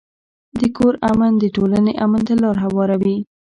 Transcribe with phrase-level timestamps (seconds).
[0.59, 3.17] د کور امن د ټولنې امن ته لار هواروي.